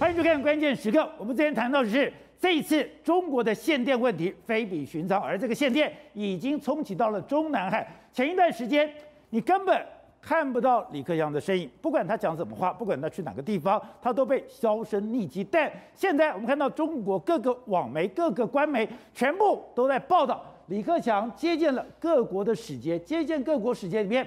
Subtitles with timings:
[0.00, 0.98] 欢迎收看《关键时刻》。
[1.18, 7.86] 我们之前谈到的是，这一次中国的限电问题非比寻常，而这个限电已经冲击到了中南海。
[8.10, 8.90] 前一段时间，
[9.28, 9.86] 你根本
[10.22, 15.44] 看不到李克强的身影，不管他讲什么话，不管他去哪个地方，他都被销声匿迹。
[15.44, 24.26] 但现在我们看到中国各个网媒、各个官媒全部都在报道，李克强接见了各国的使节，接见各国使节里面，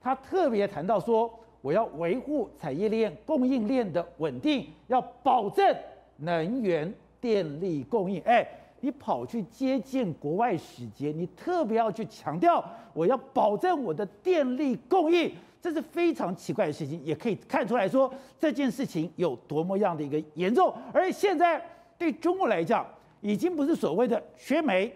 [0.00, 1.30] 他特别谈到说。
[1.62, 5.76] 我要维护产业链、供应链的稳定，要保证
[6.16, 8.20] 能源、电力供应。
[8.22, 8.46] 哎，
[8.80, 15.30] 你跑去接见国外使节，你特别要去强调，我要保证我的电力供应，
[15.60, 20.72] 这是非常奇怪的事情，也可以看出来说这件事情有多么样的一个严重。
[20.94, 21.62] 而现在
[21.98, 22.86] 对中国来讲，
[23.20, 24.90] 已经不是所谓的缺煤、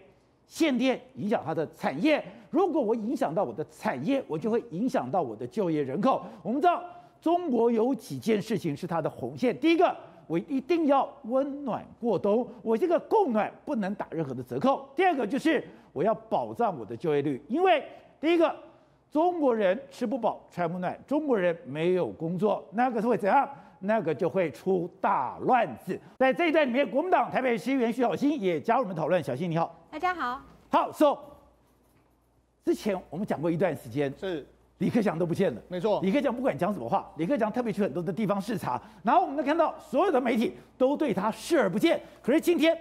[0.47, 2.25] 限电影响它的产业。
[2.55, 6.23] 如果我影响到我的产业，我就会影响到我的就业人口。
[6.41, 6.81] 我们知道，
[7.21, 9.59] 中国有几件事情是它的红线。
[9.59, 9.93] 第一个，
[10.29, 14.89] 我一定要温暖过冬，我这个供暖不能打任何的折扣。
[14.95, 17.83] 第二个就是我要保障我的就业率，因为
[18.21, 18.55] 第一个，
[19.11, 23.49] 中国人吃不饱穿不暖，中国人没有工作，那个是会怎样？
[23.81, 26.01] 那个就会出大乱子。
[26.17, 29.21] 在这一段里面，国民党台北市议员徐小新也加入我们讨论。
[29.21, 30.41] 小新你好，大家好，
[30.71, 31.17] 好说。
[31.17, 31.34] So,
[32.65, 34.47] 之前我们讲过一段时间，是
[34.79, 36.01] 李克强都不见了，没错。
[36.03, 42.01] 李克强不管讲什么话，李克强特别去很多的地方视察，然后我们能看到所有的媒体都对他视而不见。
[42.23, 42.75] 可是今天，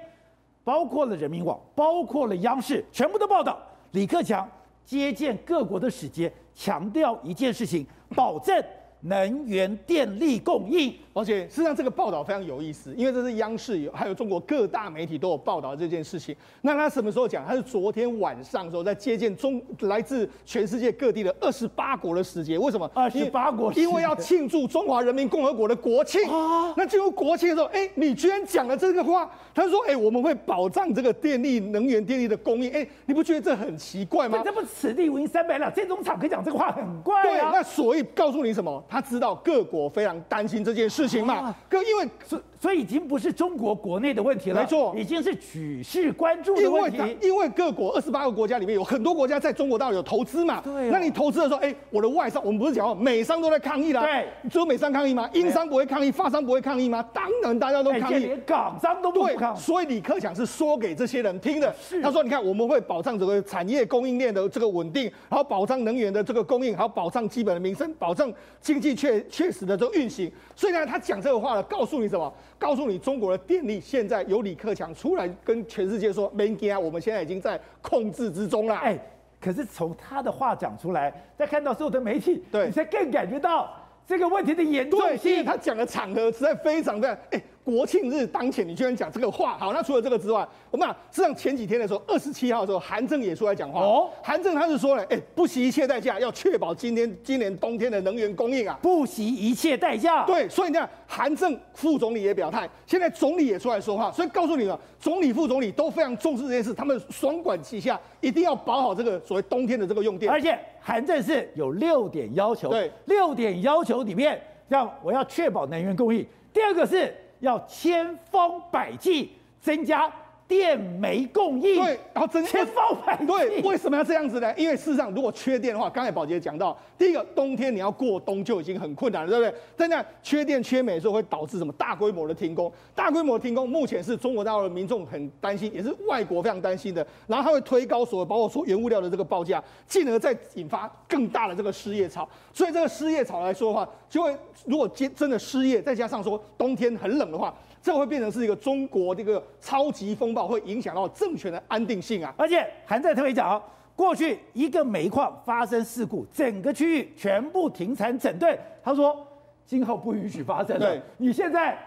[0.64, 4.50] 包括了人民网，包括了央视，全部都报道李克强
[4.86, 8.64] 接见各国的使节，强调一件事情，保证。
[9.04, 16.36] 能源电力供应，而且事实上这个报道非常有意思，因为这是央视有，还有中国各大媒体都有报道这件事情。
[16.62, 17.46] 那他什么时候讲？
[17.46, 22.58] 他是昨天晚上的时候在接见中来自全世界各地的二十八国的使节。
[22.58, 22.90] 为什么？
[22.94, 26.22] 二十八国，因为要庆祝中华人民共和国的国庆。
[26.30, 29.30] 啊，那进入国庆的时候，哎，你居然讲了这个话？
[29.54, 32.72] 他说，哎，我们会保障这个电力、能源、电力的供应。
[32.72, 34.42] 哎，你不觉得这很奇怪吗？
[34.46, 37.24] 这不此地无银三百两，这种场可以讲这个话很怪啊。
[37.24, 38.82] 对，那所以告诉你什么？
[38.94, 46.98] 他知道各国非常担心这件事情嘛，各、啊、因为所所以已经不是中国国内的问题了，没错，已经是举世关注的问题。
[46.98, 55.28] 因为因为各国二十八个国家里面有很多国家在中国大陆有投资嘛，对、哦，那你投资的时候，哎，我的外商，我们不是讲美商都在抗议啦，对，只有美商抗议吗？
[55.34, 57.04] 英商不会抗议，法商不会抗议吗？
[57.12, 59.56] 当然大家都抗议，连港商都不抗。
[59.56, 59.60] 议。
[59.60, 62.00] 所以李克强是说给这些人听的，是。
[62.04, 68.32] 他说，你看我们会保障这个产业供应链的这个稳定，然后保障能源的这个供应，还有保障基本的民生，保障
[68.62, 70.10] 经济确确实的这个运。
[70.10, 72.32] 行，所以呢，他讲这个话呢，告诉你什么？
[72.60, 78.76] 告诉你中国的电力现在由李克强出来跟全世界说，没惊，我们现在已经在控制之中了。
[78.76, 79.00] 哎，
[79.40, 83.74] 可是从他的话讲出来，再看到所有的媒体，对，你才更感觉到
[84.06, 85.32] 这个问题的严重性。
[85.32, 87.42] 因为他讲的场合实在非常非常哎。
[87.64, 89.58] 国庆日当前，你居然讲这个话？
[89.58, 93.80] 好，那除了这个之外，我们啊，实际上前几天的时候，二十七号的时候，韩正也出来讲话。
[93.80, 100.26] 哦，韩正他是说了，哎，不惜一切代价要确保今天今年冬天的能源供应啊，不惜一切代价。
[100.26, 110.30] 对，所以你看，韩正副总理也表态，现在总理也出来说话，所以告诉你了，总理、副总理都非常重视这件事，他们双管齐下，一定要保好这个所谓冬天的这个用电。
[110.30, 116.28] 而且韩正是有六点要求，对，六点要求里面，让我要确保能源供应。
[116.52, 117.16] 第二个是。
[117.44, 120.10] 要千方百计增加
[120.48, 124.54] 电煤供应，对，然后增加千方百，对，为什么要这样子呢？
[124.56, 129.60] 因为事实上，如果缺电的话，刚才宝杰讲到，第一个冬天你要过冬就已经很困难了，对不对？
[129.78, 131.74] 现在缺电缺煤的时候会导致什么？
[131.74, 137.06] 大规模的停工，大规模的停工，目前是中国大陆的民众很担心，也是外国非常担心的。
[137.26, 142.28] 然后它会推高所有包括说原物料的这个报价，进而再引发更大的这个失业潮。
[142.54, 147.54] 所以这个失业潮来说的话，就会如果真真的失业，再加上说冬天很冷的话。
[147.84, 152.34] 这会变成是一个中国这个超级风暴，会影响到政权的安定性啊！
[152.38, 153.62] 而且韩在特别讲，
[153.94, 158.58] 过去一个煤矿发生事故，整个区域全部停产整顿。
[158.82, 159.28] 他说，
[159.66, 160.80] 今后不允许发生。
[160.80, 161.78] 对，你现在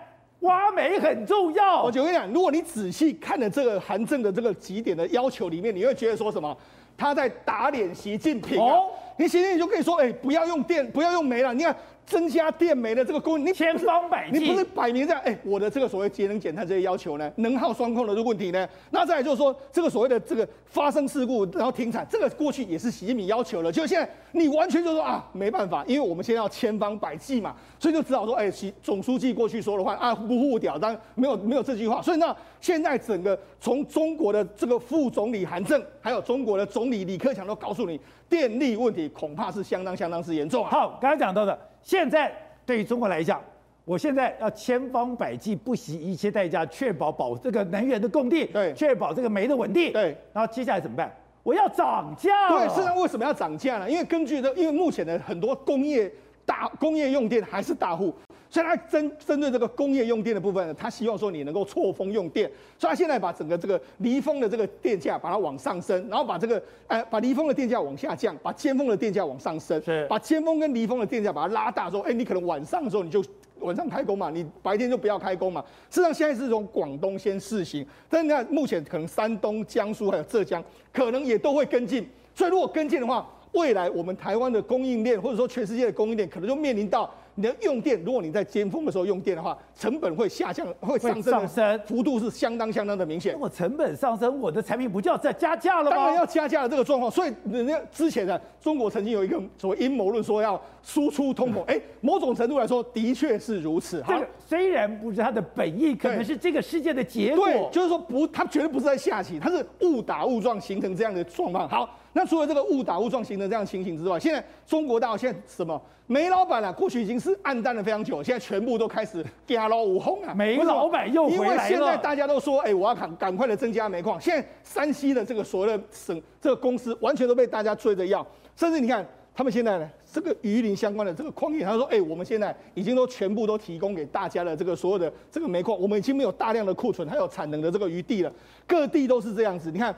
[0.40, 1.82] 挖煤很重要。
[1.82, 6.54] 我就跟你讲，如果你仔细看了这个韩正的这个几点的要求里面，你会觉得说什么？
[6.98, 8.74] 他在打脸习近平啊！
[8.74, 11.54] 哦、你习近平就可以说，哎，不要用电，不要用煤了。
[11.54, 11.74] 你看。
[12.06, 15.20] 增加电煤的这个供应，你千方百计，你不是摆明这样？
[15.24, 40.70] 哎，我的这个所谓节能减碳这些要求呢，能耗双控的这个问题呢，那再来就是说，这个所谓的这个发生事故然后停产，这个过去也是习近平要求了，就现在你完全就说啊，没办法，因为我们现在要千方百计嘛，所以就只好说，哎，习总书记过去说的话啊，不护屌，当然没有没有这句话，所以那，现在整个从中国的这个副总理韩正，还有中国的总理李克强都告诉你，电力问题恐怕是相当相当之严重啊。
[40.70, 42.32] 好，刚才讲到的，现在。
[42.66, 43.40] 对于中国来讲，
[43.84, 50.06] 我现在要千方百计，不惜一切代价，确保保这个能源的供地，对，确保这个煤的稳定，对。
[50.32, 51.14] 然后接下来怎么办？
[51.44, 52.48] 我要涨价。
[52.48, 53.88] 对，实际上为什么要涨价呢？
[53.88, 56.12] 因为根据的，因为目前的很多工业
[56.46, 58.14] 大工业用电还是大户。
[58.48, 62.48] 所以它针针对这个工业用电的部分呢，他希望说你能够错峰用电，
[62.78, 73.22] 所以他现在把整个这个离峰的这个电价把它往上升，然后把这个呃把离峰的电价往下降，把尖峰的电价往上升，是把尖峰跟离峰的电价把它拉大，之后哎你可能晚上的时候你就
[73.58, 75.60] 晚上开工嘛，你白天就不要开工嘛。
[75.90, 87.10] 事实上现在是从广东先试行，但是你看目前可能山东、江苏还有浙江可能也都会跟进，所以如果跟进的话，未来我们台湾的供应链或者说全世界的供应链可能就面临到。
[87.38, 93.38] 你的用电，如果你在尖峰的时候用电的话，成本会下降，会上升，上升幅度是相当相当的明显。
[93.38, 95.96] 我成本上升，我的产品不就要再加价了吗？
[95.98, 97.12] 当然要加价的这个状况。
[97.12, 101.60] 所以人家之前呢，中国曾经有一个所谓阴谋论，说要输出通膨。
[101.68, 104.02] 哎、嗯，某种程度来说，的确是如此。
[104.08, 107.44] 这个虽然不是他的本意，可能是这个世界的结果。
[107.44, 111.68] 对，就是说不，他绝对不是在下棋，他是误打误撞形成这样的状况。
[111.68, 111.98] 好。
[112.16, 121.44] 那除了这个误打误撞形成这样情形之外，现在中国大陆现在什么煤老板啊，过去已经是暗淡了非常久，现在全部都开始加捞五轰啊，煤老板又回来了。
[121.44, 124.18] 因为现在大家都说，哎，我要赶赶快的增加煤矿。
[124.18, 128.26] 现在山西的这个所谓的省这个公司，完全都被大家追着要，
[128.56, 129.86] 甚至你看他们现在呢，
[130.16, 138.32] 这个榆林相关的这个矿业，他说，哎，我们现在已经都全部都提供给大家的这个所有的这个煤矿，我们已经没有大量的库存还有产能的这个余地了，
[138.66, 139.94] 各地都是这样子，你看。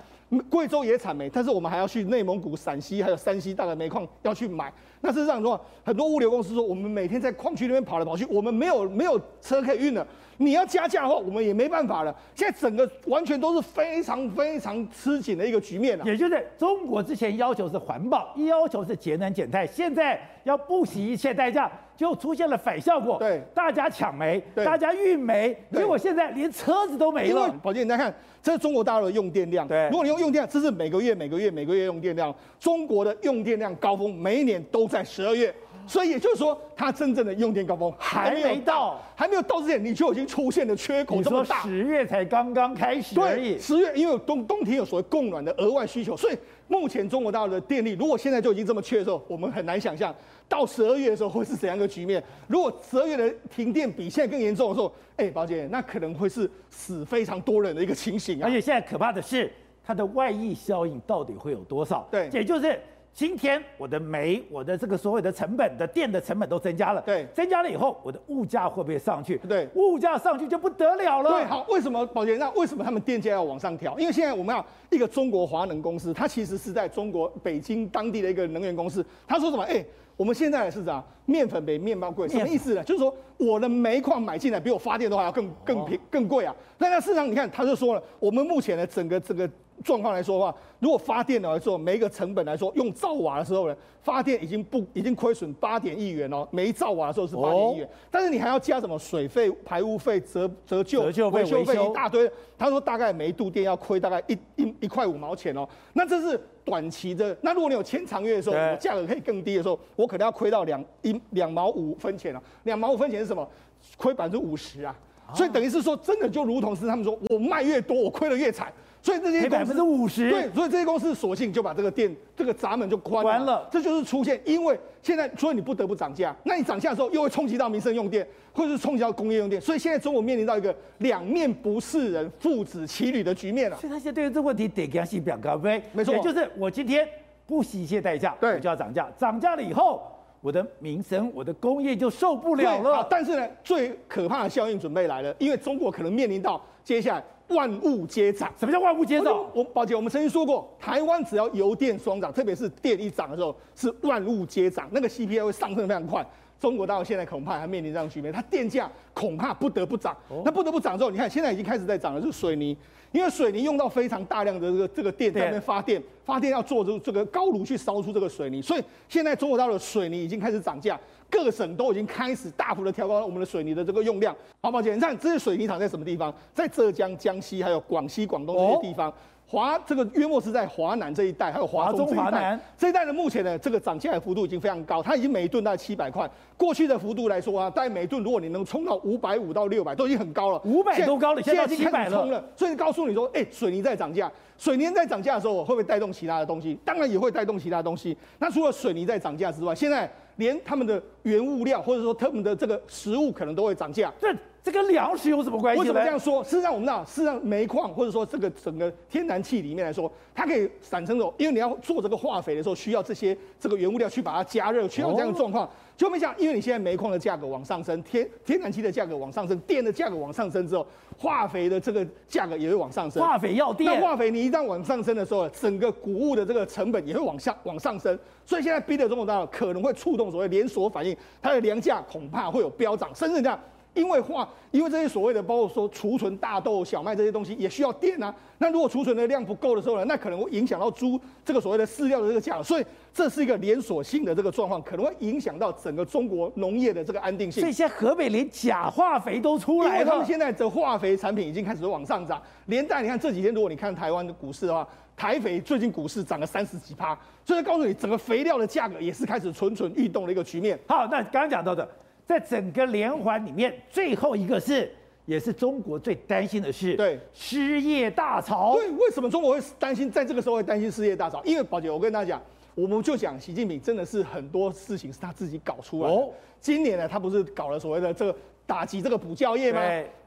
[0.51, 4.71] 贵州也产煤，但是我们还要去内蒙古、陕西还有山西大的煤矿要去买。
[5.01, 10.07] 那事实上说，很多物流公司说，我们每天在矿区那边跑来跑去，我们没有没有车可以运了。
[10.37, 12.15] 你要加价的话，我们也没办法了。
[12.35, 16.05] 现在整个完全都是非常非常吃紧的一个局面了。
[16.05, 20.08] 也就是中国之前要求是环保，要求是节能减碳，现在
[20.45, 23.19] 要不惜一切代价，就出现了反效果。
[23.19, 27.49] 对，大家抢煤，大家运煤，结果现在连车子都没了。
[27.63, 29.67] 宝杰，你来看，这是中国大陆的用电量。
[29.67, 35.53] 对，如果你用用电量，这是每个月每个月每个月用电量，中国的用电量高峰每一年都在十二月。
[35.87, 41.63] 所以也就是说，它真正的用电高峰还没到，还没有到之前，你就已经出现了缺口这么大。
[41.63, 43.55] 十月才刚刚开始而已。
[43.55, 46.37] 对，十月因为冬冬天有所谓供暖的额外需求，所以
[46.69, 50.15] 目前中国大陆的电力如果现在就已经这么缺的时候，我们很难想象
[50.49, 52.23] 到十二月的时候会是怎样一个局面。
[52.47, 58.45] 如果十二月的停电比现在更严重的时候，哎，宝姐，那可能会是死非常多人的一个情形啊。
[58.45, 59.51] 而且现在可怕的是，
[59.83, 62.07] 它的外溢效应到底会有多少？
[62.11, 62.81] 对，也就是。
[63.19, 69.37] 今天我的煤，我的这个所有的成本的电的成本都增加了，对，增加了以后，我的物价会不会上去？
[69.39, 71.33] 对，物价上去就不得了了。
[71.33, 72.37] 对，好，为什么宝杰？
[72.37, 73.99] 那为什么他们电价要往上调？
[73.99, 79.05] 因为现在我们要一个中国华能公司，它其实是在中国北京当地的一个能源公司。
[79.27, 79.65] 他说什么？
[79.65, 79.85] 哎，
[80.17, 82.85] 我们现在的市场，面粉比面包贵，什么意思呢？
[82.85, 86.55] 就是说我的煤矿买进来比我发电的话要更更便更贵啊。
[86.79, 89.51] 那在市场你看，他就说了，我们目前的整个整个。
[89.85, 102.31] 状况来说的话，如果发电来说，每一个成本来说，用兆瓦的时候呢，发电已经不已经亏损八点亿元哦，每一兆瓦的时候是八点亿元，但是你还要加什么水费、排污费、折折旧、维修费一大堆。
[102.57, 107.37] 他说大概每一度电要亏大概一一一块五毛钱哦，那这是短期的。
[107.41, 112.43] 那如果你有签长约的时候，价格可以更低的时候，我可能要亏到两一两毛五分钱了。
[112.65, 113.49] 两毛五分钱是什么？
[113.97, 114.95] 亏百分之五十啊！
[115.33, 118.73] 所以等于是说，真的就如同是他们说，我卖越多，我亏得越惨。
[119.01, 123.69] 所以这些百分之五十，对，所以这些公司索性就把这个店这个闸门就关了，关了。
[123.71, 133.77] 这就是出现，因为现在所以你不得不涨价，那你涨价的时候又会冲击到民生用电，或者是冲击到工业用电，所以现在中国面临到一个两面不是人、父子骑驴的局面了。
[133.79, 137.09] 所以他现在对于这个问题得给他写表格，对，没错，也就是我今天
[137.47, 140.03] 不惜一切代价，对，我就要涨价，涨价了以后，
[140.41, 143.07] 我的民生、我的工业就受不了了。
[143.09, 147.23] 但是呢，最可怕的效应准备来了，因为中国可能面临到接下来。
[147.49, 149.47] 万物皆涨，什么叫万物皆涨？
[149.55, 156.27] 我宝姐，我们曾经说过，台湾只要油电双涨，特别是电一涨的时候，是万物皆涨，那个 CPI 会上升非常快。
[156.59, 160.17] 中国大陆现在恐怕还面临这样的局面，它电价恐怕不得不涨。
[160.45, 162.77] 那不得不涨之后，你看现在已经开始在涨的是水泥，
[163.13, 170.99] 因为水泥用到非常大量的这个这个电在那边发电，发电要做这这个高炉去烧出这个水泥，所以现在中国大陆的水泥已经开始涨价。
[171.31, 174.35] 各省都已经开始大幅的调高我们的水泥的这个用量。
[174.63, 176.33] 好，抱歉，你看这些水泥厂在什么地方？
[176.55, 179.13] 在浙江、江西还有广西、广东这些地方。
[179.51, 182.07] 华这个约莫是在华南这一带，还有华中。
[182.09, 186.31] 华南这一带的目前呢，这个涨价的幅度已经非常高，它已经每一吨大概七百块。
[186.55, 190.61] 过去的幅度来说啊，大概每吨如果你能冲到五百五到六百，都已经很高了。
[190.67, 192.27] 五百多高了，现在七百了。
[192.27, 196.79] 了所以告诉你说，哎，水泥在涨价，水泥在涨价的时候，会不会带动其他的东西？
[196.85, 198.15] 当然也会带动其他的东西。
[198.39, 200.11] 那除了水泥在涨价之外，现在。
[200.39, 204.13] 连他们的原物料或者说他们的这个食物可能都会涨价。
[204.19, 205.81] 这这跟粮食有什么关系？
[205.81, 206.43] 为什么这样说？
[206.43, 215.69] 事实上，我们知道，事实上煤矿或者说这个整个天然气里面来说，它可以产生这种，因为你要做这个化肥的时候，需要这些这个原物料去把它加热，需要这样的状况。
[215.99, 220.87] 就没想，因为你现在煤矿的价格往上升，天天然气的价格往上升，电的价格往上升之后，
[221.19, 223.21] 化肥的这个价格也会往上升。
[223.21, 228.17] 化肥要电，那化肥你一旦往上升的时候，整个谷物的这个成本也会往下往上升。
[228.47, 233.59] 所以现在逼得中国大，可能会触动所谓连锁反应，它的粮价恐怕会有飙涨，甚至这样。
[233.95, 238.33] 因为化，因为这些所谓的，包括说储存大豆、小麦这些东西，也需要电啊。
[238.59, 242.63] 那如果储存的量不够的时候呢，那可能会影响到猪这个所谓的饲料的这个价格。
[242.63, 247.61] 所以这是一个连锁性的这个状况，可能会影响到整个中国农业的这个安定性。
[247.61, 252.41] 所以现在河北连假化肥都出来了，因为他们现在的化肥产品已经开始往上涨。
[252.67, 260.79] 连带你看这几天，如果你看台湾的股市的话，台肥最近股市涨了三十几趴，所以告诉你，整个肥料的价格也是开始蠢蠢欲动的一个局面。
[260.87, 261.89] 好，那刚刚讲到的。
[262.29, 264.93] 在整个连环里面，最后一个是，
[265.25, 268.75] 也是中国最担心的事，对，失业大潮。
[268.75, 271.43] 对，为什么中国会担心，在这个时候会担心失业大潮？
[271.43, 272.43] 因为宝姐，我跟大家讲，
[272.75, 276.15] 我们就讲习近平真的是很多事情是他自己搞出来的。
[276.15, 276.29] 哦，
[276.61, 278.39] 今年呢，他不是搞了所谓的这个。
[278.69, 279.81] 打击这个补教业吗？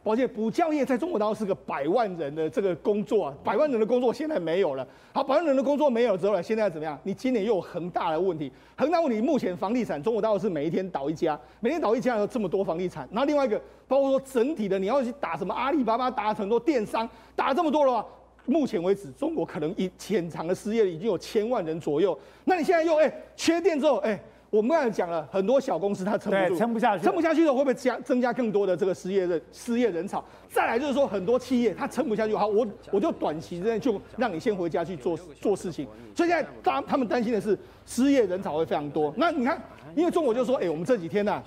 [0.03, 4.85] 而且补教业在中国大陆是个百万人的这个工作啊，百万人的工作现在没有了。
[5.13, 6.97] 好，百万人的工作没有之后呢，现在怎么样？
[7.03, 13.07] 你今年又有恒大的问题，恒大问题目前房地产中国大陆是每一天倒一家，每天倒一家有这么多房地产。
[13.11, 18.03] 然后另外一个，包括说整体的你要去打什么阿里巴巴，打很多电商，打了这么多的话，
[18.47, 22.17] 目前为止中国可能一潜藏的失业已经有千万人左右。
[22.45, 24.19] 那你现在又哎缺电之后哎。
[24.51, 30.21] 我们刚才讲了很多小公司，它撑不住，撑不下去，撑不下去的会不会加增加更多的这个失业人失业人潮？
[30.49, 35.87] 再来就是说，很多企业它撑不下去，好，我我就短期之内就让你先回家去做做事情。
[36.13, 39.13] 所以现在大他们担心的是失业人潮会非常多。
[39.15, 39.57] 那你看，
[39.95, 41.43] 因为中国就说，哎，我们这几天呢、啊，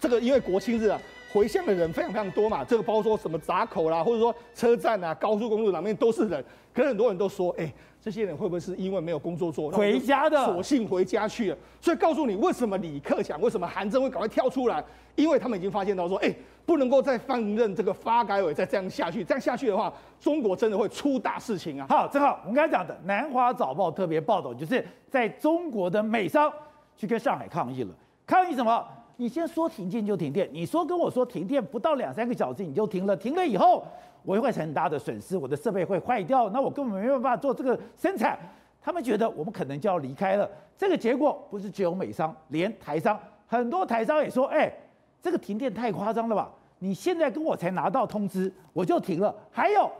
[0.00, 1.00] 这个因为国庆日啊，
[1.32, 7.72] 回乡的人非常非常多嘛，这个包括说什么闸口啦，或者说车站啊、高速公路上面都是人，可是很多人都说，哎。
[8.04, 11.56] 这些人会不会是因为没有工作做，回家的，索性回家去了？
[11.80, 14.84] 所以告诉你，为什么李克强、为什么韩正会赶快跳出来？
[15.14, 16.30] 因为他们已经发现到说，哎，
[16.66, 21.86] 不能够再放任这个发改委再这样下去，这样下去的话，中国真的会出大事情啊！
[21.88, 26.52] 好，正好我们刚才讲的《南华早报》特别报道，就是在中国的美商
[26.98, 27.94] 去跟上海抗议了。
[28.26, 28.86] 抗议什么？
[29.16, 33.84] 你先说停电就停电，你说跟我说停电不到两三个小时你就停了，停了以后。
[34.26, 38.38] 我会很大的损失，我的设备会坏掉，那我根本没有办法做这个生产。
[38.80, 40.50] 他们觉得我们可能就要离开了。
[40.78, 44.72] 这个结果不是只有美商，连台商，很多台商也说：“哎，
[45.20, 46.50] 这个停电太夸张了吧？
[46.78, 49.90] 你现在跟我才拿到通知，我就停了。”还有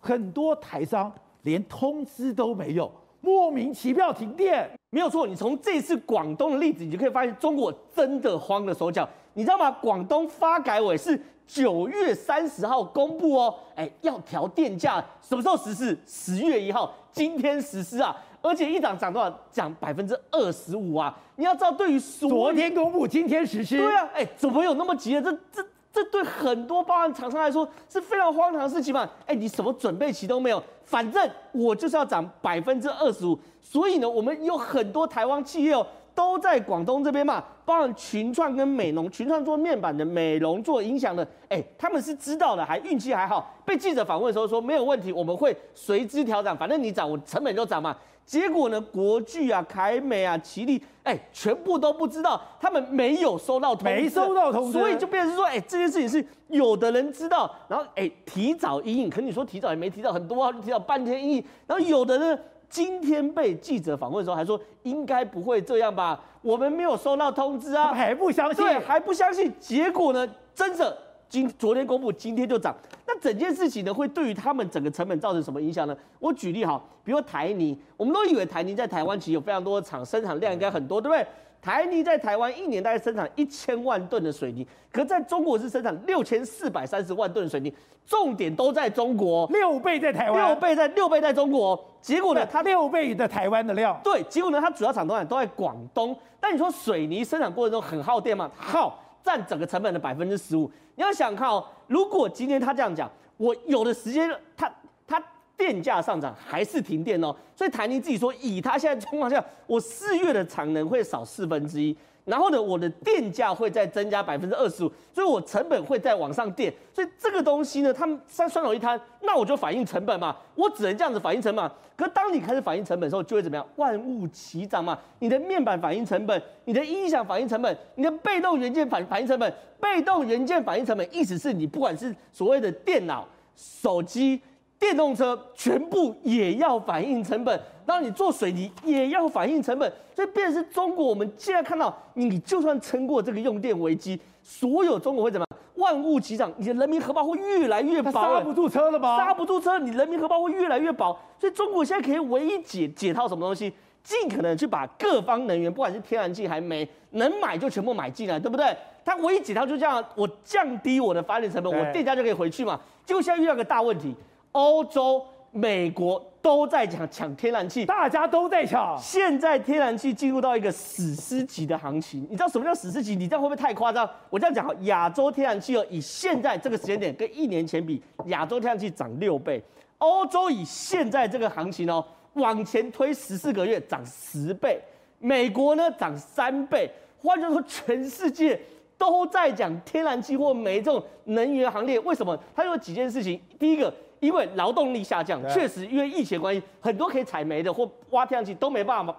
[0.00, 2.90] 很多台商连通知都没有，
[3.28, 4.70] 莫名其妙停电。
[4.88, 9.06] 没有错，你从这次广东的例子，你就可以发现中国真的慌了手脚。
[9.34, 9.70] 你知道吗？
[9.70, 11.20] 广东发改委是。
[11.46, 15.98] 九月三十号公布哦，哎，要调电价，什么时候实施？
[16.06, 18.14] 十月一号，今天实施啊！
[18.42, 19.40] 而且一涨涨多少？
[19.50, 21.18] 涨百分之二十五啊！
[21.36, 25.22] 你要知道，对于昨天公布，今天实施，对啊，哎，怎么有那么急啊？
[25.22, 29.08] 这这这对很多包含厂商来说是非常荒唐的事情嘛！
[29.26, 35.86] 哎，你什么准备期都没有，反正我就是要涨百分之二十五，所以呢，我们有很多台湾企业哦。
[36.14, 47.96] 都在广东这边嘛，包含群创跟美浓，群创做面板的，美浓做音响的，哎，他们是知道的，还运气还好，被记者访问的时候说没有问题，我们会随之调涨，反正你涨，我成本就涨嘛。
[48.28, 62.38] 结果呢，国巨啊、凯美啊、奇力，哎，全部都不知道，他们没有收到通知，没收到通知，所以就变成说，哎，这件事情是有的人知道，然后哎，提早因应，可你说提早也没提早很多啊，提早半天因应，然后有的呢。
[62.70, 66.22] 今天被记者访问的时候，还说应该不会这样吧？
[66.42, 68.62] 我们没有收到通知啊，还不相信？
[68.62, 69.50] 对，还不相信。
[69.58, 70.94] 结果呢，真的
[71.30, 72.76] 今昨天公布，今天就涨。
[73.18, 75.96] 那整件事情呢，会对于他们整个成本造成什么影响呢？
[76.20, 81.26] 我举例哈，比如说台泥，我们都以为台泥在台湾其实有非常多的厂，生产量应该很多，对不对？
[81.60, 87.72] 台泥在台湾一年大概生产一千万吨的水泥，可在中国是生产六千四百三十万吨的水泥，
[88.06, 98.48] 重点都在中国，六倍在台湾，六倍在六倍在中国，结果呢，它六倍的台湾的料，对，结果呢，它主要厂都在都在广东，但你说水泥生产过程中很耗电吗？
[98.54, 100.70] 耗，占整个成本的百分之十五。
[100.94, 104.72] 你要想看哦，如果今天他这样讲，我有的时间他
[105.06, 105.20] 他。
[105.58, 111.96] 电价上涨还是停电哦，所以台泥自己说，以他现在状况下，我四月的产能会少四分之一。
[112.28, 116.70] 然后呢，我的电价会再增加百分之二十五，所以我成本会再往上垫。
[116.92, 121.70] 所以这个东西呢，他们三双手一摊，那我就反映成本嘛，我只能这样子反映成本。
[121.96, 123.66] 可当你开始反映成本的时候，就会怎么样？
[123.76, 124.96] 万物齐涨嘛。
[125.20, 134.40] 你的面板反映成本，你的音响反映成本，你的被动元件反反映成本，被动元件反映成本，意思是你不管是所谓的电脑、手机。
[134.78, 141.04] 电动车全部也要反映成本，然后你做水泥也要反映成本，所以变成是中国。
[141.04, 145.58] 我们现在看到，你就算撑过这个用电危机，所有中国会怎么样？
[145.74, 149.16] 万物齐涨，你的人民荷包会越来越薄，刹不住车了吗？
[149.16, 151.18] 刹不住车，你人民荷包会越来越薄。
[151.40, 153.72] 所以中国现在可以唯一解解套什么东西？
[154.04, 158.74] 尽可能去把各方能源，不管是天然气还煤，能买就全部买进来，对不对？
[159.04, 162.80] 它唯一解套就这样，我降低我的发电成本，我电价就可以回去嘛。
[163.04, 164.14] 结果现在遇到个大问题。
[164.58, 168.98] 欧洲、美国都在抢抢天然气，大家都在抢。
[169.00, 173.14] 现在天然气进入到一个史诗级的行情，你知道什么叫史诗级？
[173.14, 174.08] 你这样会不会太夸张？
[174.28, 179.62] 我这样讲，亚洲天然气哦，以现在这个时间点跟一年前比，亚洲天然气涨六倍，
[179.98, 184.82] 欧洲以现在这个行情哦，往前推十四个月涨十倍，
[185.20, 186.90] 美国呢涨三倍。
[187.22, 188.60] 换句话说，全世界
[188.96, 192.00] 都在讲天然气或煤这种能源行列。
[192.00, 192.36] 为什么？
[192.56, 193.94] 它有几件事情，第一个。
[194.20, 199.14] 因为劳动力下降，确实因为疫情关系，很多可以采煤的或挖天然气都没办法，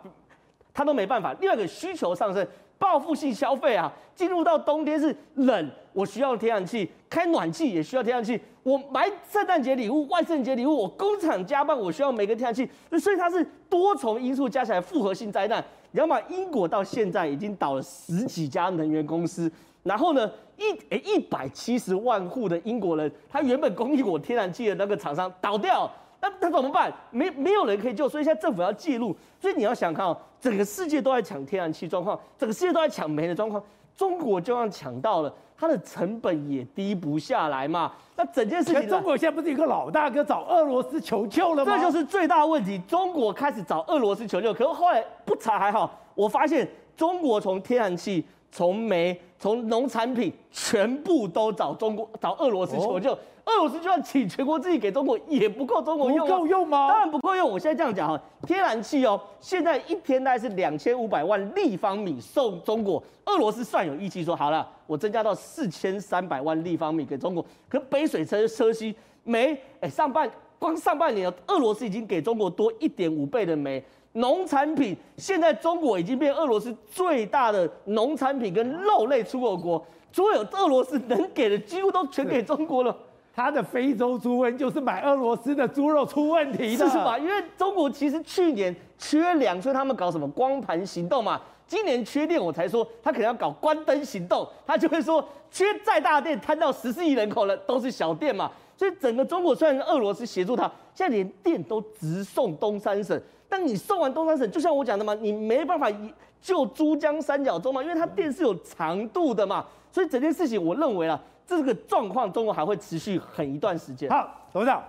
[0.74, 1.34] 他都没办法。
[1.40, 2.46] 另外一个需求上升，
[2.78, 8.40] 报复性消费啊，进入到冬天是冷，我需要天然气，开暖气也需要天然气。
[8.64, 15.64] 我买圣诞节礼物、万圣节礼物，我工厂加班，我需要每个天然气，所以它是多重因素加起来复合性灾难。
[15.92, 16.20] 你知道吗？
[16.30, 19.52] 英国到现在已经倒了十几家能源公司。
[19.82, 20.30] 然后呢，
[20.60, 25.90] 一诶一百七十万户的英国人，他原本供应我天然气的那个厂商倒掉，
[26.22, 26.94] 那那怎么办？
[27.10, 29.16] 没没有人可以救，所以现在政府要介入。
[29.40, 33.64] 所以你要想看哦，整个世界都在抢天然气状况，整个世界都在抢煤的状况，
[33.96, 37.94] 中国就算抢到了，它的成本也低不下来嘛。
[38.18, 41.78] 那整件事情，中国现在不是一个老大哥找俄罗斯求救了吗？
[41.78, 42.78] 这就是最大的问题。
[42.80, 48.26] 中国开始找俄罗斯求救，可是后来不查还好，我发现中国从天然气。
[48.52, 53.14] 从煤、从农产品，全部都找中国、找俄罗斯求救。
[53.14, 56.28] 哦、俄罗斯就算请全国自己给中国，也不够中国用。
[56.28, 56.88] 不够用吗？
[56.88, 57.50] 当然不够用。
[57.50, 63.02] 我现在这样讲哈，天然气哦，现在一天大概是两千五百万立方米送中国。
[63.26, 67.46] 俄罗斯算有义气说好了，我增加到四千三百万立方米给中国。
[67.68, 73.84] 可北水车车西煤，哎，上半光上半年，俄罗斯已经给中国多一点五倍的煤。
[74.14, 82.96] 农产品现在中国已经变俄罗斯最大的农产品跟肉类出口国，所有俄罗斯能给的几乎都全给中国了。
[83.36, 87.18] 他的非洲猪瘟就是买俄罗斯的猪肉出问题的，是吧？
[87.18, 91.40] 因为中国其实去年缺粮，所以他们搞什么光盘行动嘛。
[91.66, 98.52] 今年缺电，我才说他可能要搞关灯行动，他就会说缺再大电摊到十四亿人口了都是小电嘛。
[98.76, 100.64] 所以整个中国虽然俄罗斯协助他，
[100.96, 103.22] 现在连电都直送东三省。
[103.52, 105.92] 但你送完东三省，就像我讲的嘛，你没办法
[106.40, 114.08] 救珠江三角洲嘛，因为它电是有长度的嘛，所以整件事情我认为啊，这个状况中国还会持续很一段时间。
[114.08, 114.84] 好，董事长，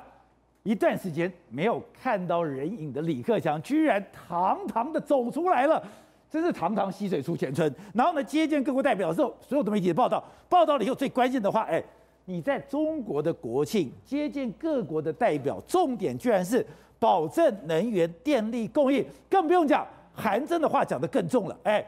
[0.62, 5.83] 一段时间没有看到人影的李克强，居然堂堂的走出来了，
[6.31, 7.75] 真是堂堂溪水出前村。
[7.94, 11.83] 然后呢，接见各国代表的时候，所有的媒体的报道，报道了以后最关键的话，哎，
[12.27, 16.64] 你在中国的国庆接见各国的代表，重点居然是。
[17.01, 19.85] 保证能源电力供应，更不用讲，
[20.15, 21.59] 韩正的话讲得更重了。
[21.65, 21.85] 哎，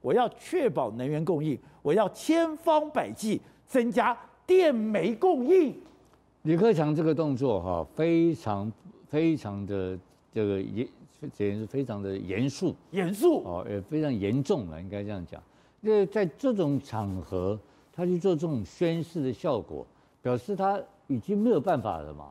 [0.00, 5.78] 我要确保能源供应，我要千方百计增加电煤供应。
[6.42, 8.72] 李克强这个动作哈，非常
[9.08, 9.98] 非常的
[10.32, 10.88] 这个严，
[11.32, 15.42] 简直是非常的严肃，严肃哦，也非常严重了，应该这样讲。
[15.80, 17.58] 那在这种场合，
[17.92, 19.86] 他去做这种宣誓的效果，
[20.22, 22.30] 表示他已经没有办法了嘛。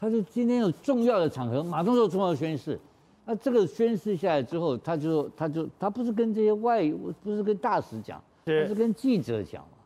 [0.00, 2.80] 他是今天有重要的场合，马上做重要宣誓。
[3.26, 6.90] 那这个宣誓下来之后，他就他就他不是跟这些外，
[7.22, 9.76] 不是跟大使讲，他是跟记者讲嘛。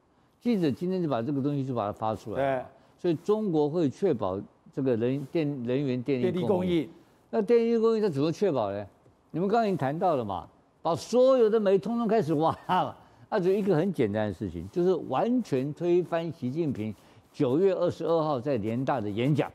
[0.40, 2.58] 记者今天就把这个东西就把它发出来。
[2.58, 2.66] 了。
[2.96, 4.40] 所以中国会确保
[4.72, 6.88] 这个人电人员电力供应。
[7.30, 8.86] 那电力供应它怎么确保呢？
[9.32, 10.46] 你们刚刚已经谈到了嘛，
[10.80, 12.96] 把所有的煤通通开始挖了。
[13.28, 16.94] 那就一个很简单的事情，就是完全推翻习近平
[17.32, 19.50] 九月二十二号在联大的演讲。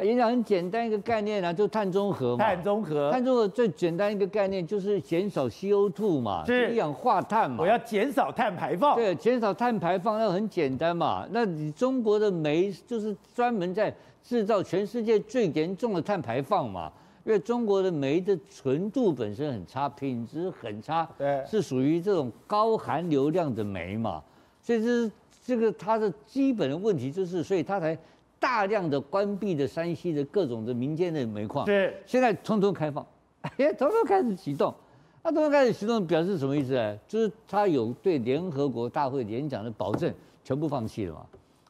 [0.00, 2.44] 演讲很简单一个概念啊，就碳中和嘛。
[2.44, 7.58] 碳中和，碳中和最简单一个概念就是减少 CO2 嘛，是一氧化碳嘛。
[7.60, 8.96] 我要减少碳排放。
[8.96, 11.26] 对，减少碳排放那很简单嘛。
[11.30, 16.90] 那你中国的煤就是专门在制造全世界最严重的碳排放嘛。
[17.24, 24.20] 因为中国的煤的纯度本身很差，品质很差，对，是属于这种高含硫量的煤嘛，
[24.60, 25.12] 所以这是
[25.46, 27.96] 这个它的基本的问题，就是所以它才
[28.42, 33.06] 大量的关闭的山西的各种的民间的煤矿，是现在通通开放，
[33.56, 34.74] 哎，通通开始启动。
[35.22, 36.98] 那通通开始启动，表示什么意思呢？
[37.06, 41.20] 就是他有对联合国大会演讲的保证，全部放弃了嘛？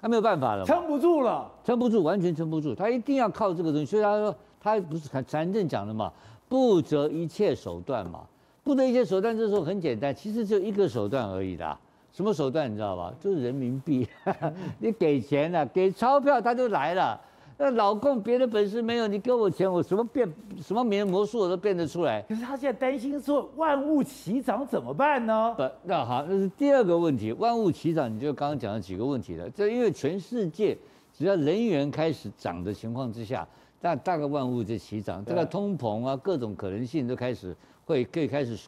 [0.01, 2.75] 他没有办法了，撑不住了，撑不住，完全撑不住。
[2.75, 6.11] 他一定要靠这个东西，所以他说他不是很残阵讲的嘛，
[6.49, 8.27] 不择一切手段嘛，
[8.65, 9.37] 不择一切手段。
[9.37, 11.79] 这时候很简单，其实就一个手段而已的，
[12.13, 13.13] 什么手段你知道吧？
[13.19, 14.07] 就是人民币，
[14.79, 17.19] 你给钱了，给钞票他就来了。
[17.59, 20.29] 那老共别的本事没有，你给我钱，我什么变
[20.61, 22.21] 什么名魔术我都变得出来。
[22.23, 25.55] 可是他现在担心说万物齐涨怎么办呢？
[25.57, 27.33] 不，那好，那是第二个问题。
[27.33, 29.49] 万物齐涨，你就刚刚讲了几个问题了。
[29.51, 30.77] 这因为全世界
[31.17, 33.47] 只要能源开始涨的情况之下，
[33.81, 38.59] 那大概万物就齐涨，这个通膨啊，各种可能性都开始会可以开始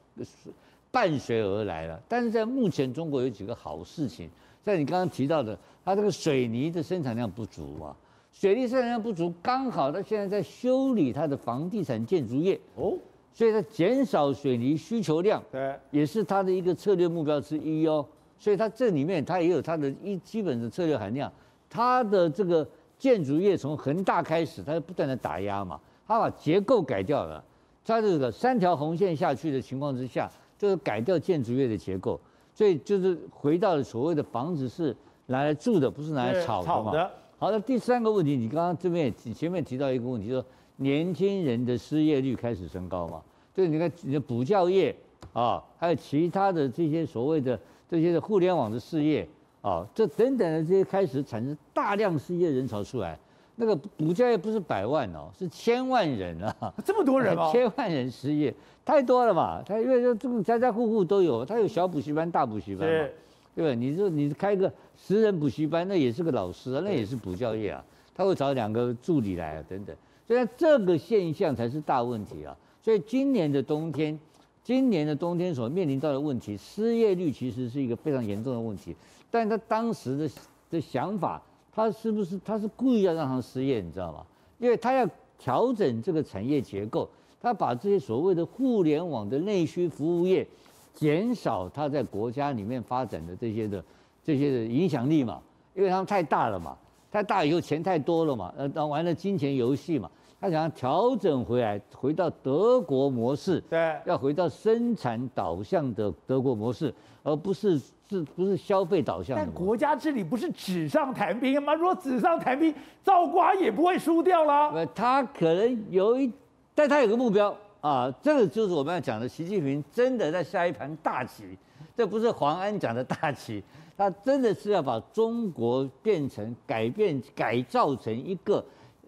[0.94, 2.00] 伴随而来了。
[2.08, 4.30] 但是在目前中国有几个好事情，
[4.62, 7.90] 在你刚刚提到的，它这个水泥的生产量不足啊。
[8.32, 12.96] 水泥生产量不足，刚好它现在在修理它的房地产建筑业哦，
[13.32, 18.06] 所以它减少水泥需求量，对，也是它的一个策略目标之一哦。
[18.38, 21.32] 所以它这里面它也有它的一基本的策略含量。
[21.68, 27.42] 它的这个建筑业从恒大开始，它就不断的打压嘛，它把结构改掉了。
[27.82, 32.20] 在这个三条红线下去的情况之下，就是改掉建筑业的结构，
[32.54, 37.10] 所以就是回到了所谓的房子是拿来住的，不是拿来炒的嘛。
[37.36, 43.20] 好的，第三个问题，你刚刚这边也前面提到一个问题，就是说年轻人的失业率开始升高嘛？
[43.54, 44.94] 对，你看你的补教业
[45.32, 49.28] 啊，还有其他的这些所谓的这些的互联网的事业
[49.60, 53.18] 啊，这等等的这些开始产生大量失业人潮出来。
[53.56, 59.62] 那个补教业不是百万哦，是千万人啊，这么多人哦， 千万人失业，太多了嘛？
[59.64, 63.08] 他因为这这个家家户户都有，他有小补习班、大补习班嘛。
[63.56, 63.72] 对吧？
[63.72, 69.94] 你说你开个十人补习班，那也是个老师啊，那也是补教业啊，他会找两个助理来啊，等等。
[70.26, 72.56] 所以这个现象才是大问题啊。
[72.82, 74.18] 所以今年的冬天，
[74.64, 78.96] 今年的冬天所面临到的问题，失业率其实是一个非常严重的问题。
[79.30, 80.30] 但他当时的
[80.68, 81.40] 的想法，
[81.74, 83.80] 他是不是他是故意要让他失业？
[83.80, 84.24] 你知道吗？
[84.58, 85.08] 因为他要
[85.38, 87.08] 调整这个产业结构，
[87.40, 90.46] 他把这些所谓的互联网的内需服务业。
[90.94, 93.84] 减少他在国家里面发展的这些的
[94.22, 95.42] 这些的影响力嘛，
[95.74, 96.76] 因为他们太大了嘛，
[97.10, 100.08] 太大以后钱太多了嘛，呃，当玩了金钱游戏嘛，
[100.44, 109.42] 他想要调整回来，回到德国模式，对，要回到生产导向的德国模式，而不是是不是消费导向的。
[109.42, 111.72] 但国家治理不是纸上谈兵吗？
[111.72, 114.68] 如果纸上谈兵，赵瓜也不会输掉了。
[114.74, 116.30] 呃，他可能有一，
[116.74, 117.56] 但他有个目标。
[117.80, 121.56] 啊，这个就是我们要讲的，习近平真的在下一盘大棋，
[121.96, 123.64] 这不是黄安讲的大棋，
[123.96, 128.62] 他真的是要把中国变成改变、改造成一个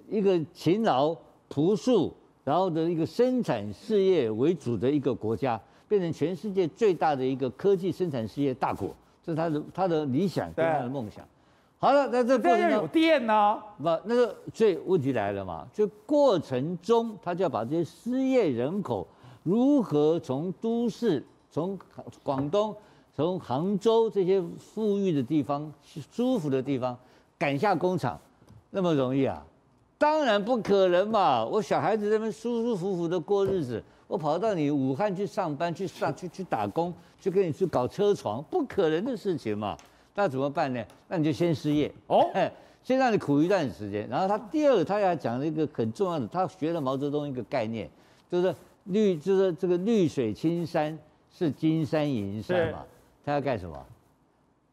[0.08, 1.14] 一个勤劳
[1.48, 11.24] 朴素，然后的一个生产事业为主的一个国家，变成全世界最大的一个科技生产事业大国，这是他的他的理想跟他的梦想。
[11.78, 13.64] 好了，那这过程有电呢、啊？
[13.76, 15.68] 不，那个，所以问题来了嘛？
[15.72, 19.06] 就过程中，他就要把这些失业人口
[19.42, 21.78] 如何从都市、从
[22.22, 22.74] 广东、
[23.14, 25.70] 从杭州这些富裕的地方、
[26.10, 26.96] 舒服的地方
[27.38, 28.18] 赶下工厂，
[28.70, 29.44] 那么容易啊？
[29.98, 31.44] 当然不可能嘛！
[31.44, 39.76] 我小孩子在那边舒舒服服的过日子，我跑到你武汉去上班、去上、去去打工、去跟你去搞车床，不可能的事情嘛！
[40.14, 40.84] 那怎么办呢？
[41.08, 42.28] 那你就先失业哦，
[42.84, 44.06] 先让你苦一段时间。
[44.08, 47.88] 然后他第二个，他要讲了一个很重要的，他学了毛泽东一个概念，
[48.30, 48.54] 就是
[48.84, 50.96] 绿，就是这个绿水青山
[51.30, 52.84] 是金山银山嘛。
[53.24, 53.86] 他要干什么？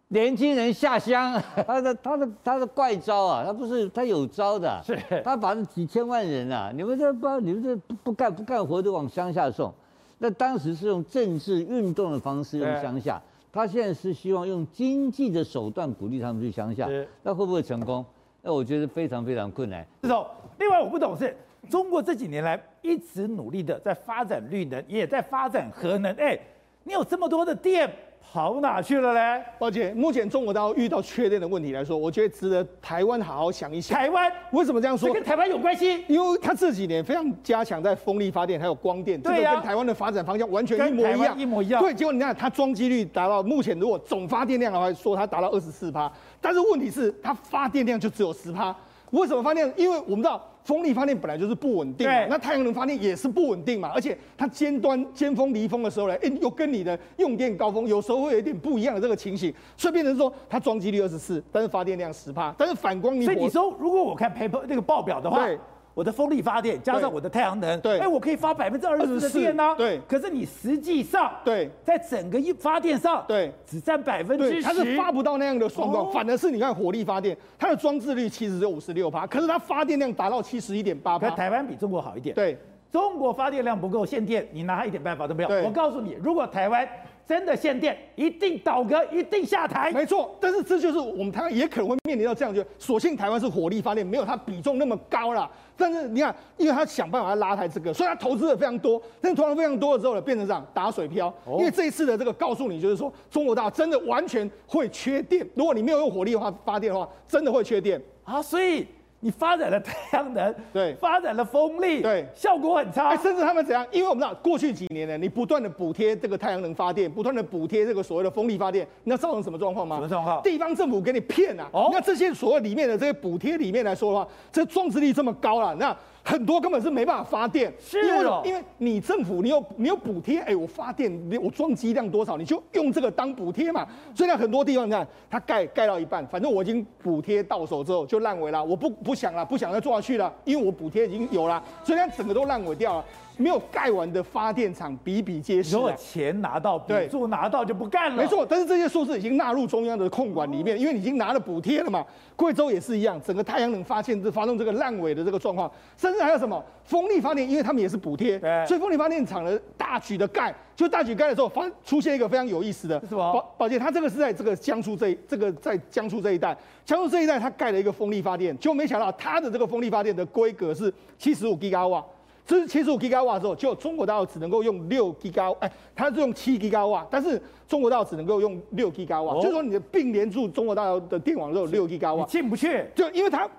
[0.09, 9.73] 年轻人下乡， 他的他的他的怪招啊，他不是他有招的，是他把那几千万人啊，你们这不你们这不不干不干活都往乡下送。
[10.19, 13.21] 那当时是用政治运动的方式用乡下。
[13.51, 16.89] 他现在是希望用经济的手段鼓励他们去乡下，
[17.21, 18.03] 那会不会成功？
[18.41, 19.85] 那我觉得非常非常困难。
[20.01, 20.25] 这种，
[20.57, 21.37] 另外我不懂是，
[21.69, 26.11] 中国这几年来一直努力的在发展绿能，也在发展核能。
[26.15, 26.35] 哎，
[26.83, 27.87] 你有这么多的电。
[28.31, 29.43] 跑哪去了嘞？
[29.59, 33.95] 抱歉，目前中国大陆遇到缺电的问题来说，我觉得值得台湾好好想一想。
[33.95, 35.07] 台湾为什么这样说？
[35.09, 41.81] 这跟台湾有关系，因为它这几年非常加强在风力发电还有光电，对呀、啊，这个跟台湾的发展方向完全一模一样，一模一样。
[41.81, 48.75] 对，结果你看它装机率达到目前如果总发电量的话，说它达到二十四趴，但是问题是它发电量就只有十趴。
[49.13, 49.71] 为什么发电？
[49.77, 65.59] 因为我们知道风力发电本来就是不稳定嘛，那太阳能发电也是不稳定嘛，而且它尖端尖峰离峰的时候呢，哎，又跟你的用电高峰有时候会有一点不一样的这个情形，所以变成说它装机率二十四，但是发电量十帕，但是反光你所以你说，如果我看 paper 那个报表的话，对
[65.93, 67.99] 我的风力发电加上我的太阳能，对。
[67.99, 69.75] 哎，我可以发百分之二十的电呢、啊。
[69.75, 69.99] 对。
[70.07, 76.11] 可是你实际上，对，在整个一发电上，对，只占百分之，十，它是发不到那样的状况，哦。
[76.11, 81.29] 反而是你看火力发电，它的装置率其实只有五十六趴，可是它发电量达到七十一点八趴。
[81.29, 82.33] 可台湾比中国好一点。
[82.33, 82.57] 对，
[82.91, 85.49] 中国发电量不够，限电，你拿它一点办法都没有。
[85.63, 86.87] 我告诉你，如果台湾
[87.25, 89.91] 真的限电，一定倒戈，一定下台。
[89.91, 95.49] 没错，但是这就是我们台湾也可能会面临到这样，就所幸台湾是火力发电，没有它比重那么高啦。
[95.75, 99.01] 但是你看，因为他想办法要拉抬这个，所以他投资的非常多。
[99.19, 101.33] 但是投了非常多了之后呢，变成这样打水漂。
[101.57, 105.47] 因为这一次的这个告诉你，就是说中国大陆真的完全会缺电。
[105.55, 107.99] 如果你没有用火力的话发电的话，真的会缺电。
[108.23, 108.85] 啊，所以
[109.23, 113.07] 你发展了太阳能，对发展了风力，对效果很差。
[113.07, 113.87] 哎，甚至他们怎样？
[113.89, 119.95] 因为我们知道过去几年呢，你不断的补贴这个太阳能发电，不断的补贴这个所谓的风力发电，你知道造成什么状况吗？
[119.95, 121.69] 什么状况地方政府给你骗啊！
[121.71, 127.71] 哦那这些所谓里面的这些补贴里面来说的话，这装置力这么高了，那很多根本是没办法发电。
[127.79, 133.85] 是因为因为你政府你有你有补贴，哎，我发电我装机量多少，你就用这个当补贴嘛。
[134.15, 143.05] 所以在，很多地方你看它盖盖到一半，反正我已经补贴到手之后就烂尾了，我不不想了，不想再做下去了，因为我补贴已经有了，所以它整个都烂尾掉了。
[143.37, 145.95] 没有盖完的发电厂比比皆是、如果啊。
[145.97, 148.17] 钱拿到，对补助拿到就不干了。
[148.17, 152.05] 没错，但是这些数字已经纳入中央的控管里面，因为你已经拿了补贴了嘛。
[152.35, 172.03] 贵州也是一样，整个太阳能发现这发动这个烂尾的这个状况，甚至还有什么风力发电，因为他们也是补贴，所以风力发电厂的大举的盖，就大举盖的时候，发出现一个非常有意思的是什么宝宝姐，他这个是在这个江苏这一这个在江苏这一带，江苏这一带他盖了一个风力发电，结果没想到他的这个风力发电的规格是七十五吉瓦。
[172.45, 182.85] 这是七十五吉瓦之后，就中国大陆只能够用六吉瓦，哎，它是用七吉瓦，但是中国大陆只能够用六吉瓦，哦就是说你的并联住中国大陆的电网只有六吉你瓦，进不去。
[182.93, 183.49] 就因为它，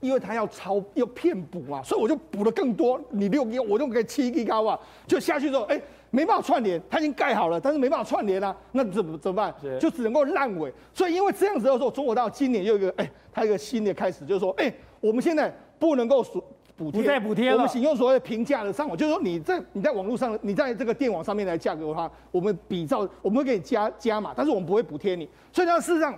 [0.00, 5.78] 因为它要超要骗补嘛，所以我就补了更多，你六吉我就给七吉瓦，就下去之后，哎，
[6.10, 9.54] 没办法串联，它已经盖好了，但是没办法串联啊，那怎么怎么办？
[9.78, 16.42] 就只能够烂尾，所以因为这样子的时候，中国大陆今年又有一个，哎，它有一个新的开始，就是说，哎，我们现在不能够说。
[16.76, 25.28] 补贴不再补贴了我们使用所谓的平价的上网，就是说你在你在网络上，你在这个电网上面来价格的话，我们比照我们会给你加加码，但是我们不会补贴你。
[25.52, 26.12] 所以呢，事实上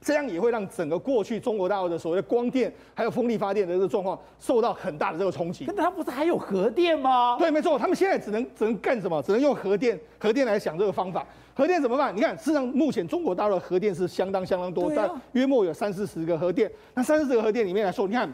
[0.00, 5.74] 这样也会让整个过去中国大陆的所谓的光电还有风力发电的这个状况受到很大的这个冲击那。
[5.74, 7.36] 它不是还有核电吗？
[7.36, 9.20] 对，没错，他们现在只能只能干什么？
[9.20, 11.26] 只能用核电核电来想这个方法。
[11.56, 12.16] 核电怎么办？
[12.16, 16.70] 你看，事实上目前中国大陆的核电是相当相当多，但约莫有三四十个核电。
[16.94, 18.32] 那三四十个核电里面来说，你看。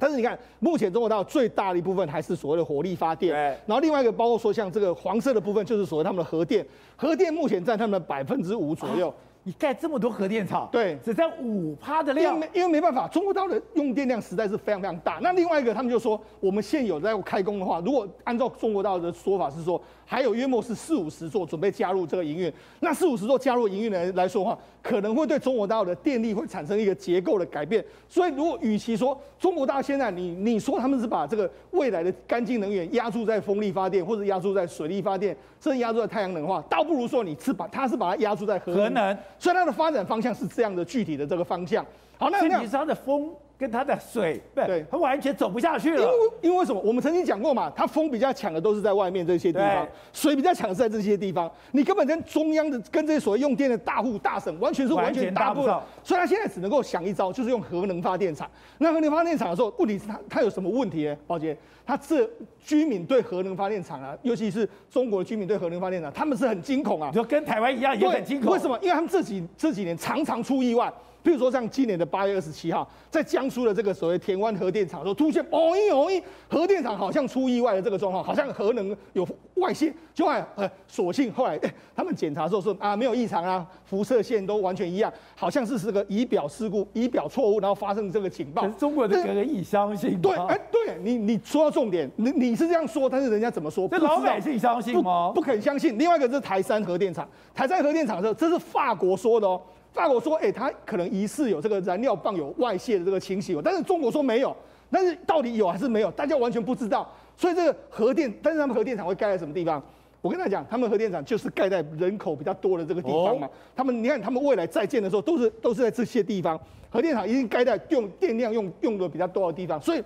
[0.00, 3.36] 但是你看，目前中国大陆最大的一部分还是所谓的火力发电，
[3.66, 9.14] 然后另外一个包括说像这个黄色的部分，就是所谓他们的核电，核电目前占他们的百分之五左右。
[9.42, 15.18] 你盖这么多核电厂，对只占五趴的量因为，没因为没办法，中国大陆的用电量实在是非常非常大。
[15.22, 22.52] 那另外一个，他们就说，我们现有在开工的话，如果按照中国大陆的说法是说，还有约莫是四五十座准备加入这个营运。
[22.80, 27.84] 那四五十座加入营运来来说的话，可能会对中国大陆的电力会产生一个结构的改变。
[28.08, 41.84] 所以，如果与其说中国大陆现在你你说他们是把这个未来的干净能源压注在风力发电，或者压注在水力发电，甚至压注在太阳能的话，倒不如说你是把它是把它压注在核核能，所以它的发展方向是这样的具体的这个方向。
[42.18, 46.12] 好，那那问题是它的风跟它的水，对它完全走不下去因为了。
[46.40, 46.80] 因为为什么？
[46.80, 51.50] 我们曾经讲过嘛，它风比较强的都是在外面这些地方，水比较强的是在这些地方。
[51.72, 55.82] 你根本跟中央的、跟这些所谓用电的大户大省完全是完全搭不上。
[56.02, 58.50] 所以它现在只能够想一招，就是用核能发电厂。
[58.78, 61.14] 那核能发电厂的时候，问题是它它有什么问题呢？
[61.26, 62.26] 宝杰，它这
[62.62, 67.14] 居民对核能发电厂啊，尤其是中国的居民对核能发电厂，他们是很惊恐啊你。
[67.14, 68.78] 说跟台湾一样也很惊恐，为什么？
[68.80, 70.90] 因为他们这几这几年常常出意外，
[71.22, 88.62] 比如说像今年的八月二十七号，在江苏的这个所谓田湾核电厂的时候，出现哦一哦一，核电厂好像出意外的这个状况，好像核能有外泄，就后来呃，所幸后来、欸、他们检查之后说啊没有异常啊，辐射线都完全一样，好像是这个仪表事故、仪表错误，然后发生这个警报。
[88.62, 90.18] 可是中国的可以相信吗？
[90.22, 93.86] 对，哎、欸，对你你说到重点，你你是这样说，但是人家怎么说？
[93.88, 95.28] 这老百姓相信吗？
[95.28, 95.98] 不不肯相信。
[95.98, 99.60] 另外一个是台山核电厂，台山核电厂的时候，这是法国说的哦。
[99.92, 104.56] 法国说，哎、欸，它可能疑似有这个燃料棒有外泄的这个情形，但是中国说没有。
[104.90, 107.08] 但是到底有还是没有，大家完全不知道。
[107.36, 109.82] 所以这个核电，但是他们核电厂会盖在什么地方？
[110.20, 113.46] 我跟他讲，他们核电厂就是盖在人口比较多的这个地方嘛。
[113.46, 116.58] 哦、他们你看，他们未来在建的时候，都是都是在这些地方。
[116.90, 120.02] 核电厂一定盖在用电量用用的比较多的地方，所以。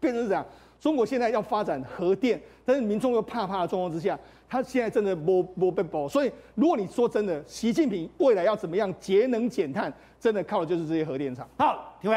[0.00, 0.46] 变成是这样。
[0.78, 4.16] 中国现在要发展核电，但是民众又怕怕的状况之下，
[4.48, 6.08] 他现在真的摸摸被包。
[6.08, 11.48] 所以，如果你说真的，习近平未来要怎么样节能减碳，真的靠的就是这些核电厂。
[11.58, 12.16] 好，廷辉，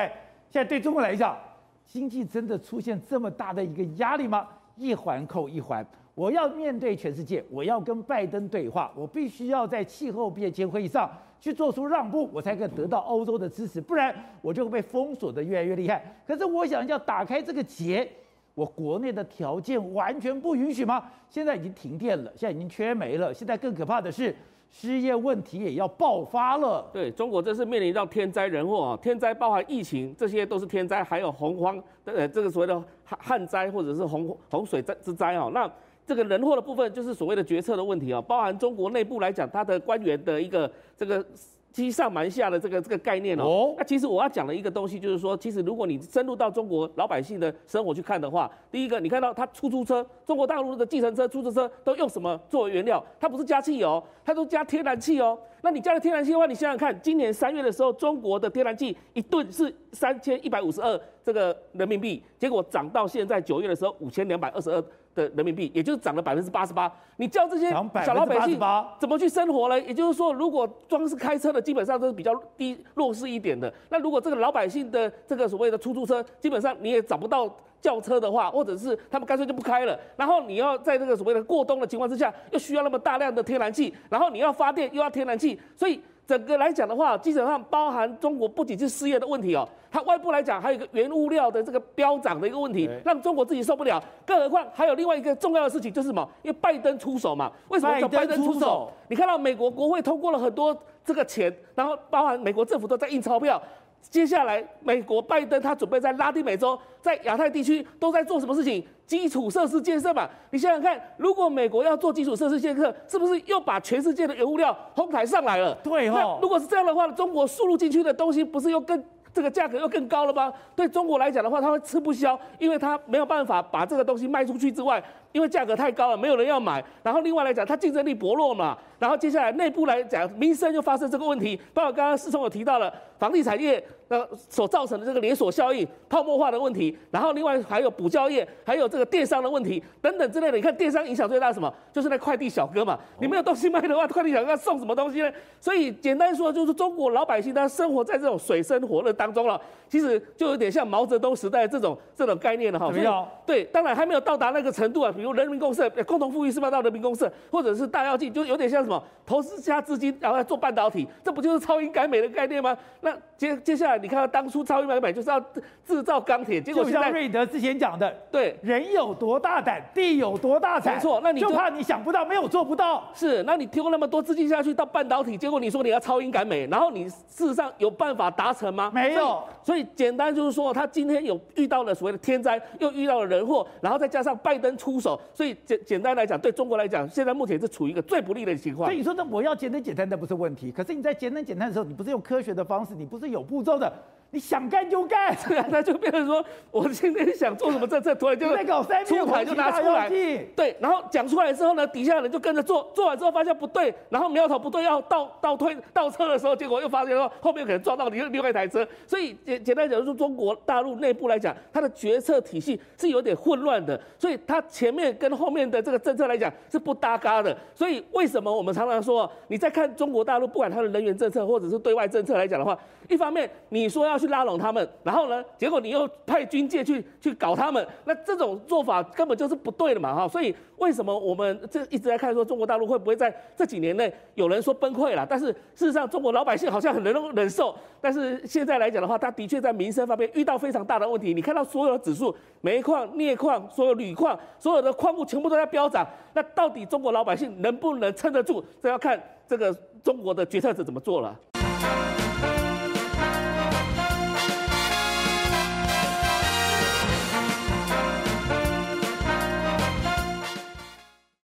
[0.50, 1.38] 现在对中国来讲，
[1.86, 4.48] 经济真的出现这么大的一个压力吗？
[4.78, 16.04] 一环扣一环，我要面对全世界，我要跟拜登对话，我必须要在气候变迁会议上去做出让步，我才可以得到欧洲的支持，不然我就会被封锁得越来越厉害。
[16.26, 18.10] 可是我想要打开这个结。
[18.54, 21.04] 我国内的条件完全不允许吗？
[21.30, 24.36] 现在已经停电了，现在已经缺煤了，现在更可怕的是
[24.70, 26.90] 失业问题也要爆发了。
[26.92, 35.50] 对，中国这是面临到天灾人祸啊，天灾包含疫情，这些都是天灾，还有洪荒，呃，这个所谓的旱旱灾或者是洪洪水灾之灾啊。
[35.54, 35.72] 那
[36.06, 41.26] 这个人祸的部分就是所谓的决策的问题啊，包含中国内部来讲，它的官员的一个这个。
[41.72, 53.04] 欺上瞒下的这个这个概念哦，哦，那其实我要讲的一个东西就是说，其实如果你深入到中国老百姓的生活去看的话，第一个你看到它出租车，中国大陆的计程车、出租车都用什么作为原料？
[53.20, 55.40] 它不是加汽油，它都加天然气哦。
[55.64, 64.84] 那你加了天然气的话，你想想看，今年三月的时候，中国的天然气一吨是三千一百五十二这个人民币，结果涨到现在九月的时候五千两百二十二。
[65.14, 66.92] 的人民币，也就是涨了百分之八十八。
[67.18, 68.60] 你叫这些小老百姓
[69.00, 69.80] 怎么去生活呢？
[69.82, 73.72] 也就是说，如果光是开车的，基本上都是比较低弱势一点的。
[73.90, 80.00] 那如果这个老百姓的这个所谓的出租车，基本上你也找不到轿车的话，或者是他们干脆就不开了。
[80.16, 86.02] 然后你要在这个所谓的过冬的情况之下，又需要那么大量的天然气，然后你要发电又要天然气，所以。
[86.28, 94.02] 整个来讲的话，基本上包含中国不仅是失业的问题哦，它外部来讲还有一个原物料的这个飙涨的一个问题，让中国自己受不了。
[94.26, 96.28] 更何况还有另外一个重要的事情就是什么？
[96.42, 97.52] 因为拜登出手嘛。
[97.68, 98.90] 为什么叫拜登出手？
[99.10, 103.62] 你看到美国国会通过了很多这个钱，然后包含美国政府都在印钞票。
[104.10, 108.84] 接下来，美国拜登他准备在拉丁美洲、在亚太地区都在做什么事情？
[109.06, 110.30] 基础设施建设嘛。
[110.52, 115.74] 你想想看，如果美国要做基础设施建设，是不是又把全世界的原物料哄抬上来了？
[115.84, 116.14] 对哦。
[116.16, 119.02] 那如果是这样的话，中国输入进去的东西不是又更
[119.34, 120.52] 这个价格又更高了吗？
[120.76, 125.02] 对中国来讲的话，他会吃不消，因为他没有办法把这个东西卖出去之外。
[125.34, 126.84] 因为价格太高了，没有人要买。
[127.02, 128.78] 然后另外来讲，它竞争力薄弱嘛。
[129.00, 131.58] 然后接下来内部来讲，民生又发生这个问题。
[131.74, 136.98] 包括刚刚世聪有提到了房地产业呃所造成的这个连锁效应、泡沫化的问题。
[137.12, 140.58] 然后另外还有补教业，还有这个电商的问题等等之类的。
[140.58, 141.72] 你看电商影响最大的什么？
[141.94, 142.98] 就是那快递小哥嘛。
[143.20, 145.32] 你没有东西卖的话，快递小哥要送什么东西呢？
[145.60, 149.62] 所以简单说，就是中国老百姓他生活在这种水深火热当中了。
[149.88, 152.90] 其实就有点像毛泽东时代这种这种概念了哈。
[152.90, 153.28] 没有？
[153.46, 155.12] 对，当然还没有到达那个程度啊。
[155.12, 162.76] 比如人民公社、共同富裕是不是到人民公社，或者是大跃进，就有点像什么投资加资金，然后要做半导体，这不就是超英赶美的概念吗？
[163.02, 165.40] 那接接下来你看到当初超英赶美就是要
[165.86, 170.96] 制造钢铁，结果现在就像瑞德之前讲的，对，人有多大胆，地有多大产。
[170.96, 173.04] 没错，那你就，就怕你想不到，没有做不到。
[173.14, 178.92] 是，那你提供那么多资金下去到半导体，结果你说你要超英赶美，然后你事实上有办法达成吗？
[178.94, 179.44] 没有。
[179.64, 185.80] 所以，所以简单就是说，他今天有遇到了所谓的天灾，又遇到了人祸，然后再加上拜登出手，所以简。
[185.92, 188.88] 简单来讲，对中国来讲，现在目前是处于一个最不利的情况。
[188.88, 190.72] 所以你说，那我要节能简单，那不是问题。
[190.72, 193.92] 可是你在节能简单的时候，你不是用科学的方式，你不是有步骤的。
[194.34, 195.36] 你想干就干，
[195.70, 200.10] 那就变成说，我今天想做什么政策，突然就在搞三出台就拿出来，
[200.56, 222.78] 对，然后讲出来之后呢，底下的人就跟着做，做完之后发现不对，然后苗头不对，要倒倒退倒车的时候，结果又发现说后面可能撞到另另外一台车，所以简简单讲，就是中国大陆内部来讲，它的决策体系是有点混乱的，所以它前面跟后面的这个政策来讲是不搭嘎的，所以为什么我们常常说，你在看中国大陆，不管它的能源政策或者是对外政策来讲的话，
[223.12, 230.28] 一方面你说要去拉拢他们，然后呢，结果你又派军舰去去搞他们，那这种做法根本就是不对的嘛，哈。
[230.28, 235.28] 所以为什么我们这一直在看说中国大陆会不会在这几年内有人说崩溃了？
[235.30, 237.76] 但是事实上，中国老百姓好像很能忍受。
[238.00, 241.34] 但是现在来讲的话，他的确在民生方面遇到非常大的问题。
[241.34, 246.08] 你看到所有的指数，煤矿、镍矿、所有铝矿、所有的矿物全部都在飙涨。
[246.34, 248.64] 那到底中国老百姓能不能撑得住？
[248.82, 249.72] 这要看这个
[250.02, 251.38] 中国的决策者怎么做了。